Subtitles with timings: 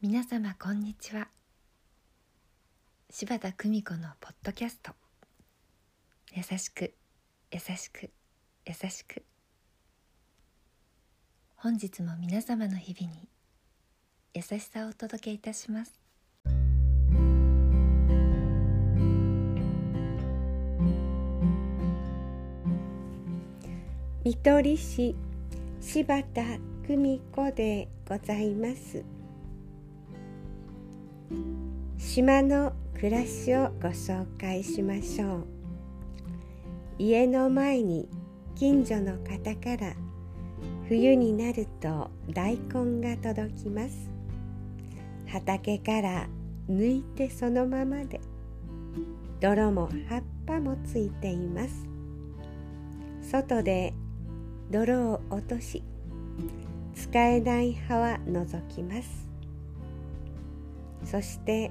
[0.00, 1.28] 皆様こんにちは。
[3.10, 4.92] 柴田久美子のポッドキャスト。
[6.34, 6.94] 優しく
[7.50, 8.10] 優しく
[8.66, 9.24] 優しく。
[11.56, 13.28] 本日も皆様の日々に
[14.34, 16.01] 優しさをお届けいたします。
[24.24, 25.16] 見取り師
[25.80, 26.42] 柴田
[26.86, 29.02] 久美子でございます。
[31.98, 35.46] 島の暮らしをご紹介しましょう。
[37.00, 38.08] 家の前に
[38.54, 39.92] 近所の方から
[40.86, 44.08] 冬になると大根が届きます。
[45.26, 46.28] 畑から
[46.70, 48.20] 抜いてそのままで
[49.40, 51.88] 泥も葉っぱもついています。
[53.28, 53.94] 外で
[54.72, 55.82] 泥を落とし
[56.94, 59.28] 使えない葉は除きます。
[61.04, 61.70] そして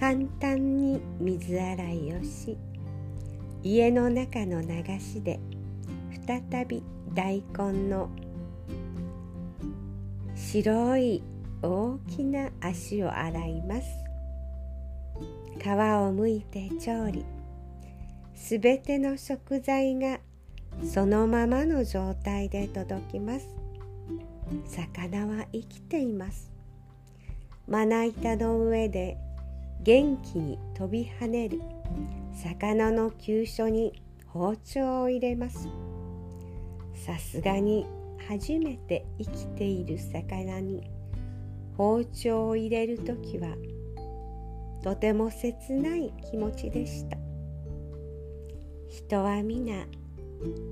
[0.00, 2.58] 簡単に水洗いをし
[3.62, 5.38] 家の中の流しで
[6.26, 6.82] 再び
[7.14, 8.10] 大根の
[10.34, 11.22] 白い
[11.62, 13.88] 大きな足を洗います。
[15.60, 17.24] 皮をむいて調理。
[18.34, 20.18] すべての食材が
[20.84, 23.48] そのままの状態で届きます。
[24.66, 26.50] 魚は生きています。
[27.66, 29.18] まな板の上で
[29.82, 31.60] 元気に飛び跳ねる。
[32.32, 35.68] 魚の急所に包丁を入れます。
[36.94, 37.86] さすがに
[38.28, 40.90] 初めて生きている魚に
[41.76, 43.48] 包丁を入れる時は
[44.82, 47.16] とても切ない気持ちでした。
[48.88, 49.86] 人は皆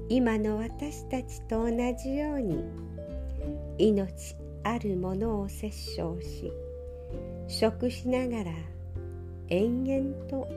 [0.09, 2.65] 今の私たちと同じように
[3.79, 6.53] 命あるものを殺生し
[7.49, 8.53] 食しながら
[9.49, 10.49] 延々と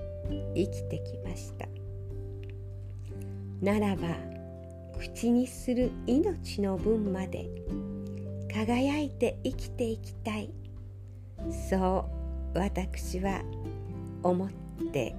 [0.55, 1.67] 生きてきました。
[3.61, 4.15] ならば
[4.97, 7.49] 口にする命の分まで
[8.51, 10.49] 輝いて生きていきたい。
[11.69, 12.05] そ
[12.53, 13.41] う私は
[14.23, 14.49] 思っ
[14.91, 15.15] て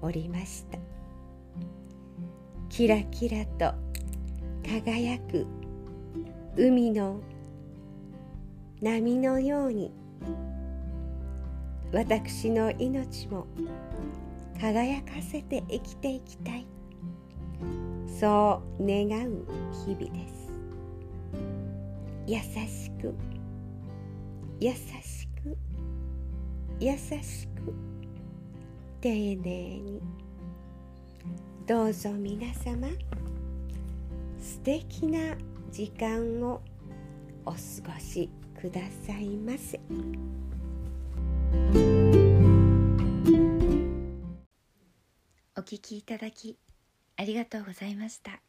[0.00, 0.95] おりました。
[2.76, 3.72] キラキラと
[4.62, 5.46] 輝く
[6.58, 7.22] 海の
[8.82, 9.94] 波のように
[11.90, 13.46] 私の命も
[14.60, 16.66] 輝かせて生きていきたい。
[18.20, 19.46] そう願う
[19.86, 20.52] 日々です。
[22.26, 22.38] 優
[22.68, 23.14] しく
[24.60, 25.56] 優しく
[26.78, 27.74] 優しく
[29.00, 30.02] 丁寧に。
[31.66, 32.86] どうぞ皆様
[34.40, 35.34] 素敵な
[35.72, 36.60] 時間を
[37.44, 37.56] お過
[37.92, 39.80] ごしくださいませ。
[45.56, 46.56] お聞きいただき
[47.16, 48.40] ありがとうございました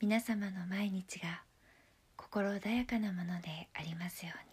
[0.00, 1.44] 皆様の毎日が
[2.16, 4.49] 心穏やかなものでありますように